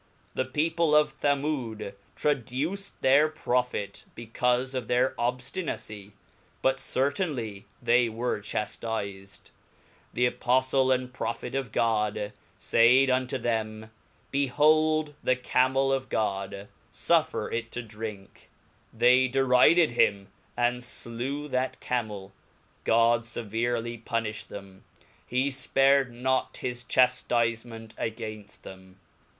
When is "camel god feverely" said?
21.79-23.99